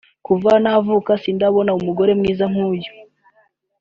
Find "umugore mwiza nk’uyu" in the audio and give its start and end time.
1.79-2.91